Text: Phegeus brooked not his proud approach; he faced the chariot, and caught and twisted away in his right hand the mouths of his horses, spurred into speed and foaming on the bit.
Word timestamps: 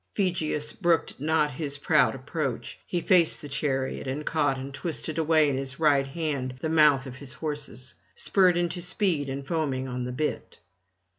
Phegeus 0.15 0.73
brooked 0.73 1.19
not 1.19 1.51
his 1.51 1.77
proud 1.77 2.15
approach; 2.15 2.79
he 2.87 3.01
faced 3.01 3.39
the 3.39 3.47
chariot, 3.47 4.07
and 4.07 4.25
caught 4.25 4.57
and 4.57 4.73
twisted 4.73 5.19
away 5.19 5.47
in 5.47 5.55
his 5.57 5.79
right 5.79 6.07
hand 6.07 6.55
the 6.59 6.69
mouths 6.69 7.05
of 7.05 7.17
his 7.17 7.33
horses, 7.33 7.93
spurred 8.15 8.57
into 8.57 8.81
speed 8.81 9.29
and 9.29 9.45
foaming 9.45 9.87
on 9.87 10.05
the 10.05 10.11
bit. 10.11 10.57